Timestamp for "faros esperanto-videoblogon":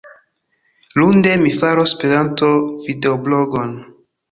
1.59-3.79